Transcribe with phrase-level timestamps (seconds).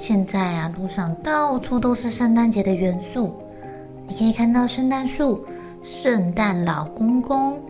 [0.00, 3.34] 现在啊，路上到处都是圣诞节的元素。
[4.06, 5.44] 你可以看到圣诞树、
[5.82, 7.60] 圣诞老公公，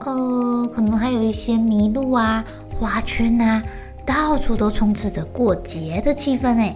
[0.00, 3.62] 呃，可能还有一些麋鹿啊、花圈啊，
[4.04, 6.74] 到处都充斥着过节的气氛诶。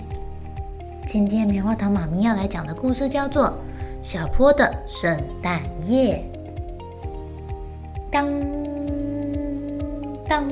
[1.05, 3.47] 今天棉花糖妈咪要来讲的故事叫做
[4.01, 6.25] 《小坡的圣诞夜》。
[8.13, 8.27] 当
[10.29, 10.49] 当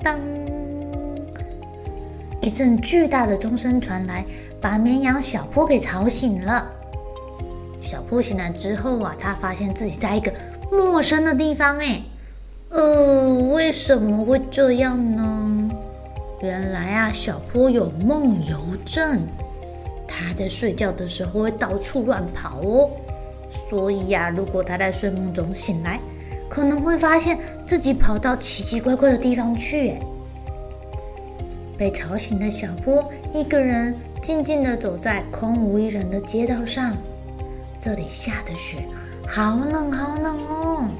[0.00, 0.37] 当！
[2.48, 4.24] 一阵巨大的钟声传来，
[4.58, 6.66] 把绵羊小坡给吵醒了。
[7.78, 10.32] 小坡醒来之后啊，他发现自己在一个
[10.72, 11.76] 陌生的地方。
[11.76, 12.00] 哎，
[12.70, 15.70] 呃，为什么会这样呢？
[16.40, 19.20] 原来啊，小坡有梦游症，
[20.08, 22.88] 他在睡觉的时候会到处乱跑哦。
[23.68, 26.00] 所以呀，如果他在睡梦中醒来，
[26.48, 29.90] 可能会发现自己跑到奇奇怪怪的地方去。
[29.90, 30.00] 哎，
[31.78, 36.96] 被吵醒的小波一个人静静地走在空无一人的街道上，
[37.78, 38.78] 这里下着雪，
[39.26, 40.90] 好冷好冷哦。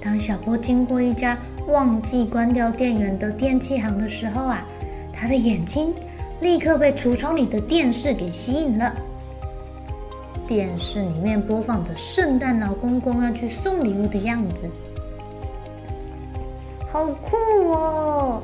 [0.00, 1.38] 当小波经过一家
[1.68, 4.66] 忘记关掉电源的电器行的时候啊，
[5.12, 5.94] 他的眼睛
[6.40, 8.92] 立刻被橱窗里的电视给吸引了。
[10.48, 14.68] 电视里面播放着圣诞老公公要去送礼物的样子，
[16.98, 17.36] 好酷
[17.70, 18.42] 哦！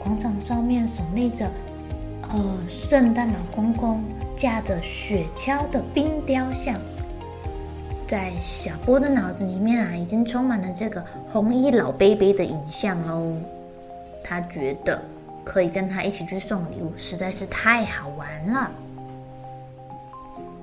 [0.00, 1.48] 广场上面耸立着，
[2.30, 4.02] 呃，圣诞老公公
[4.34, 6.74] 驾着雪橇的冰雕像，
[8.04, 13.32] 在小波的脑子里面啊，已经充满了这个红衣老 baby 的影像哦。
[14.24, 15.00] 他觉得
[15.44, 18.72] 可以跟他一起去送礼物，实在是太好玩了。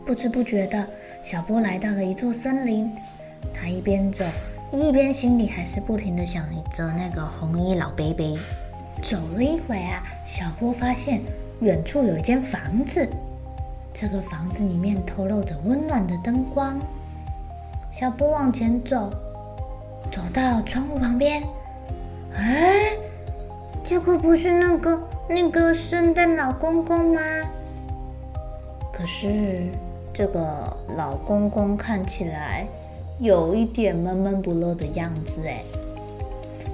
[0.06, 0.86] 不知不觉的，
[1.24, 2.94] 小波来到了一座森林。
[3.54, 4.26] 他一边走，
[4.74, 8.38] 一边心里还是不停的想着那个红衣老伯伯。
[9.04, 11.22] 走了一会啊，小波发现
[11.60, 13.08] 远处有一间房子。
[13.94, 16.80] 这个房子里面透露着温暖的灯光。
[17.92, 19.12] 小波往前走，
[20.12, 21.44] 走到窗户旁边，
[22.36, 22.98] 哎，
[23.84, 27.22] 这个不是那个那个圣诞老公公吗？
[28.92, 29.70] 可是。
[30.16, 32.68] 这个老公公看起来
[33.20, 35.64] 有一点闷闷不乐的样子哎，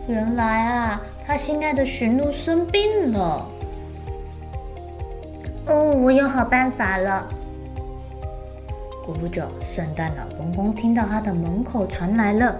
[0.07, 3.47] 原来啊，他心爱的驯鹿生病了。
[5.67, 7.27] 哦，我有好办法了。
[9.05, 12.59] 过不久，圣诞老公公听到他的门口传来了，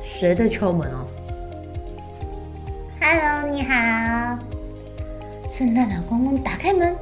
[0.00, 1.04] 谁在敲门啊
[3.00, 4.38] ？Hello，你好。
[5.48, 6.96] 圣诞老公公打开门。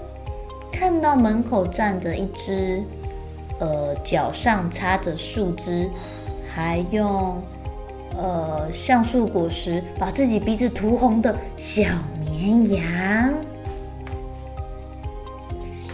[0.73, 2.83] 看到门口站着一只，
[3.61, 5.89] 呃，脚上插着树枝，
[6.53, 7.41] 还用
[8.17, 11.83] 呃橡树果实把自己鼻子涂红的小
[12.19, 13.35] 绵羊。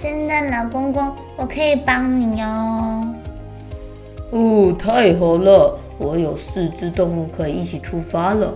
[0.00, 3.14] 圣诞老公公，我可以帮你哦。
[4.30, 8.54] 哦，太好了，我有四只动物可以一起出发了。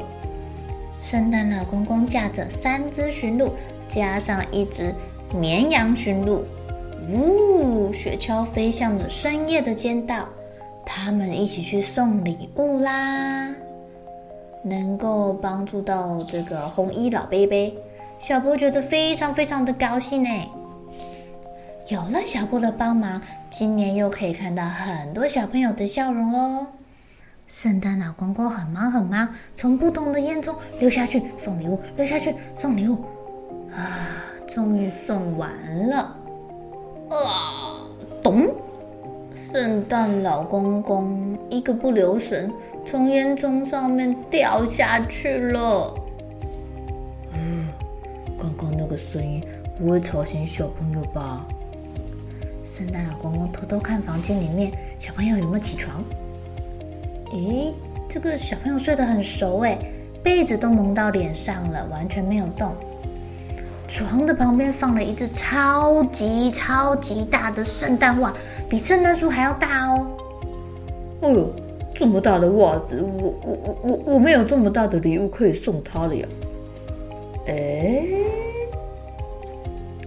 [1.00, 3.54] 圣诞老公公驾着三只驯鹿，
[3.88, 4.94] 加上一只。
[5.32, 6.44] 绵羊驯鹿，
[7.14, 10.28] 呜，雪橇飞向了深夜的街道。
[10.84, 13.54] 他们一起去送礼物啦，
[14.64, 17.74] 能够帮助到这个红衣老伯伯，
[18.18, 20.30] 小波觉得非常非常的高兴呢。
[21.88, 23.20] 有了小波的帮忙，
[23.50, 26.66] 今年又可以看到很多小朋友的笑容哦。
[27.46, 32.94] 圣诞老公公很忙很忙，从不同的烟囱溜下去送礼物，溜下去送礼物，
[33.70, 34.26] 啊。
[34.52, 35.48] 终于送完
[35.88, 36.16] 了，
[37.10, 37.86] 啊！
[38.22, 38.54] 咚！
[39.34, 42.52] 圣诞老公公一个不留神，
[42.84, 45.94] 从烟囱上面掉下去了。
[47.34, 47.68] 嗯，
[48.38, 49.44] 刚刚那个声音
[49.78, 51.44] 不会吵醒小朋友吧？
[52.64, 56.04] 圣诞老公公偷偷看房间里面，小朋友有没有起床？
[57.32, 57.72] 咦，
[58.08, 59.78] 这个小朋友睡得很熟诶，
[60.22, 62.72] 被子都蒙到脸上了，完全没有动。
[63.90, 68.32] 床的旁边放了一只超级超级大的圣诞袜，
[68.68, 70.06] 比圣诞树还要大哦。
[71.22, 71.52] 哦呦，
[71.92, 76.28] 这么大的袜子，我我我我我没有这么大的礼物可以送他了呀。
[77.48, 78.06] 哎，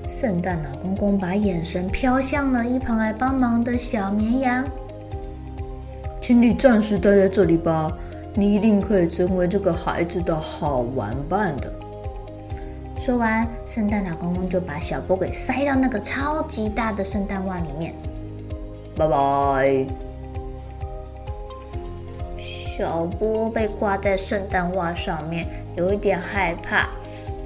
[0.08, 4.64] 圣诞老公公把眼神飘向了一旁来帮忙的小绵羊。
[6.22, 7.92] 请你暂时待在这里吧，
[8.34, 11.72] 你一定可以成为这个孩子的好玩伴的。
[13.06, 17.94] 说完，圣诞老公公就把小波给塞到那个超级大的圣诞袜里面。
[18.96, 19.86] 拜拜。
[22.38, 25.46] 小波被挂在圣诞袜上面，
[25.76, 26.88] 有一点害怕。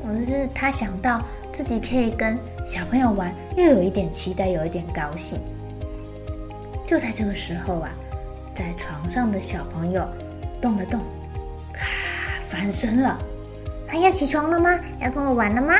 [0.05, 5.39] 可是他想到自己可以跟小朋友玩，又有一点期待，有一点高兴。
[6.85, 7.91] 就在这个时候啊。
[8.53, 10.07] 在床上的小朋友
[10.59, 10.99] 动了动，
[11.71, 11.85] 咔，
[12.47, 13.19] 翻身了。
[13.87, 14.79] 他要起床了吗？
[14.99, 15.73] 要跟我玩了吗？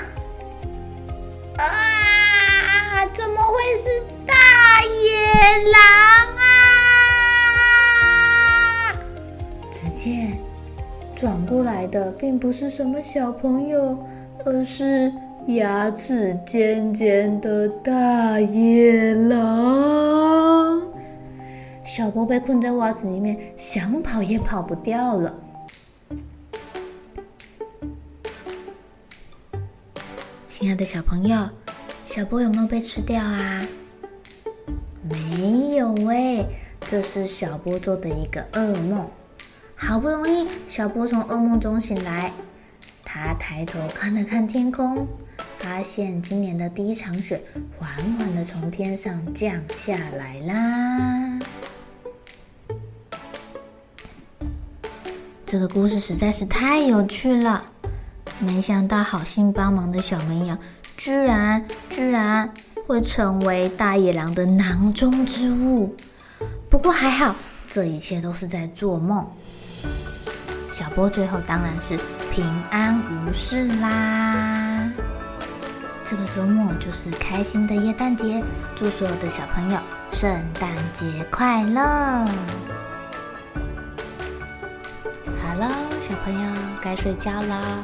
[1.57, 3.05] 啊！
[3.13, 3.89] 怎么会是
[4.25, 4.33] 大
[4.83, 5.81] 野狼
[8.91, 8.93] 啊？
[9.71, 10.39] 只见
[11.15, 13.97] 转过来的并不是什么小朋友，
[14.45, 15.11] 而是
[15.47, 20.81] 牙齿尖尖的大野狼。
[21.83, 25.33] 小波被困在袜子里面，想跑也跑不掉了。
[30.47, 31.49] 亲爱的小朋友，
[32.05, 33.67] 小波有没有被吃掉啊？
[35.03, 36.45] 没有哎，
[36.81, 39.05] 这是小波做的一个噩梦。
[39.75, 42.31] 好不容易，小波从噩梦中醒来，
[43.03, 45.05] 他抬头看了看天空，
[45.57, 47.41] 发现今年的第一场雪
[47.77, 51.39] 缓缓的从天上降下来啦。
[55.45, 57.69] 这个故事实在是太有趣了，
[58.39, 60.57] 没想到好心帮忙的小绵羊，
[60.95, 62.53] 居然居然
[62.85, 65.95] 会成为大野狼的囊中之物。
[66.69, 67.35] 不过还好，
[67.67, 69.27] 这一切都是在做梦。
[70.69, 71.97] 小波最后当然是
[72.31, 74.91] 平安无事啦。
[76.03, 78.43] 这个周末就是开心的耶诞节，
[78.75, 79.79] 祝所有的小朋友
[80.13, 80.29] 圣
[80.59, 81.81] 诞节快乐！
[85.41, 85.69] 好了
[86.07, 86.51] 小朋友
[86.81, 87.83] 该睡觉了，